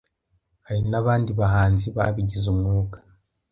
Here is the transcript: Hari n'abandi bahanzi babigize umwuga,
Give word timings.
Hari 0.65 0.81
n'abandi 0.91 1.29
bahanzi 1.39 1.85
babigize 1.97 2.45
umwuga, 2.53 2.97